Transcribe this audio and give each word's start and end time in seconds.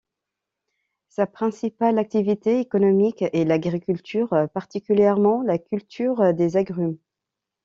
Sa 1.09 1.27
principale 1.27 1.99
activité 1.99 2.59
économique 2.59 3.21
est 3.21 3.45
l'agriculture, 3.45 4.33
particulièrement 4.51 5.43
la 5.43 5.59
culture 5.59 6.33
des 6.33 6.57
agrumes. 6.57 6.97